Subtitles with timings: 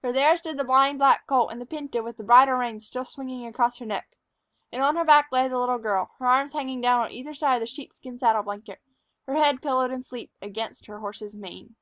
[0.00, 3.04] For there stood the blind black colt and the pinto with the bridle reins still
[3.04, 4.16] swinging across her neck.
[4.70, 7.56] And on her back lay the little girl, her arms hanging down on either side
[7.56, 8.80] of the sheepskin saddle blanket,
[9.26, 11.74] her head pillowed in sleep against her horse's mane.